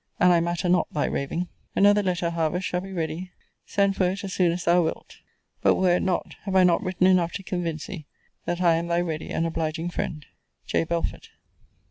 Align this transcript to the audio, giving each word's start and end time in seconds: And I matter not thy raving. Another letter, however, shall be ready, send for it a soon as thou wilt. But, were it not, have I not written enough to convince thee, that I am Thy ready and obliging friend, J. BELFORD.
And 0.19 0.33
I 0.33 0.39
matter 0.39 0.67
not 0.67 0.91
thy 0.91 1.05
raving. 1.05 1.47
Another 1.75 2.01
letter, 2.01 2.31
however, 2.31 2.59
shall 2.59 2.81
be 2.81 2.91
ready, 2.91 3.31
send 3.67 3.95
for 3.95 4.09
it 4.09 4.23
a 4.23 4.29
soon 4.29 4.51
as 4.51 4.65
thou 4.65 4.81
wilt. 4.83 5.17
But, 5.61 5.75
were 5.75 5.97
it 5.97 6.01
not, 6.01 6.37
have 6.45 6.55
I 6.55 6.63
not 6.63 6.81
written 6.81 7.05
enough 7.05 7.33
to 7.33 7.43
convince 7.43 7.85
thee, 7.85 8.07
that 8.45 8.61
I 8.61 8.77
am 8.77 8.87
Thy 8.87 8.99
ready 9.01 9.29
and 9.29 9.45
obliging 9.45 9.91
friend, 9.91 10.25
J. 10.65 10.85
BELFORD. 10.85 11.27